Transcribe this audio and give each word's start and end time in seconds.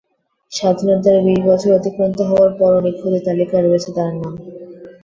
স্বাধীনতার 0.51 1.17
বিশ 1.25 1.39
বছর 1.45 1.69
অতিক্রান্ত 1.73 2.19
হওয়ার 2.29 2.51
পরও 2.59 2.83
নিখোঁজের 2.85 3.25
তালিকায় 3.27 3.63
রয়েছে 3.63 3.89
তাঁর 3.95 4.13
নাম। 4.13 4.33